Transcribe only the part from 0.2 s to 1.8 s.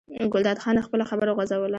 ګلداد خان خپله خبره وغځوله.